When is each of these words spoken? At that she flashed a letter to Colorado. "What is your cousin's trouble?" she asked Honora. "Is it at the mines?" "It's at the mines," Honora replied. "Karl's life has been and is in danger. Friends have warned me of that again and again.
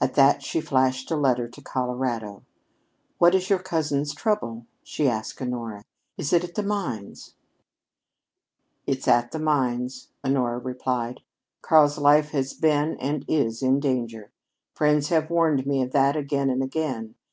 At 0.00 0.14
that 0.14 0.42
she 0.42 0.60
flashed 0.60 1.08
a 1.12 1.16
letter 1.16 1.46
to 1.46 1.62
Colorado. 1.62 2.42
"What 3.18 3.32
is 3.32 3.48
your 3.48 3.60
cousin's 3.60 4.12
trouble?" 4.12 4.66
she 4.82 5.06
asked 5.08 5.40
Honora. 5.40 5.84
"Is 6.18 6.32
it 6.32 6.42
at 6.42 6.56
the 6.56 6.64
mines?" 6.64 7.34
"It's 8.88 9.06
at 9.06 9.30
the 9.30 9.38
mines," 9.38 10.08
Honora 10.24 10.58
replied. 10.58 11.20
"Karl's 11.62 11.96
life 11.96 12.30
has 12.30 12.54
been 12.54 12.96
and 12.98 13.24
is 13.28 13.62
in 13.62 13.78
danger. 13.78 14.32
Friends 14.74 15.10
have 15.10 15.30
warned 15.30 15.64
me 15.64 15.80
of 15.80 15.92
that 15.92 16.16
again 16.16 16.50
and 16.50 16.60
again. 16.64 17.14